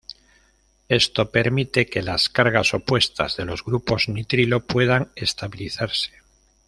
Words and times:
Esto 0.89 1.29
permite 1.29 1.85
que 1.85 2.01
las 2.01 2.27
cargas 2.27 2.73
opuestas 2.73 3.37
de 3.37 3.45
los 3.45 3.63
grupos 3.63 4.09
nitrilo 4.09 4.65
puedan 4.65 5.11
estabilizarse. 5.15 6.09